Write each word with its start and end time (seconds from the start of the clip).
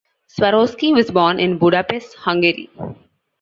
Swarowsky 0.27 0.93
was 0.95 1.11
born 1.11 1.39
in 1.39 1.59
Budapest, 1.59 2.15
Hungary. 2.15 2.71